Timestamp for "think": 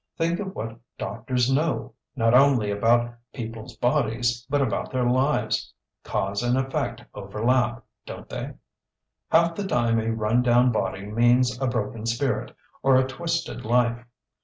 0.17-0.39